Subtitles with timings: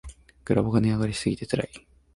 [0.45, 1.69] グラボが値上がりしすぎてつらい